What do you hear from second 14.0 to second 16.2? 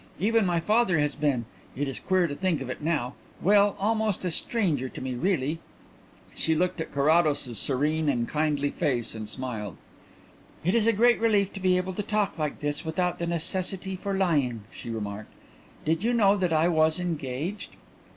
lying," she remarked. "Did you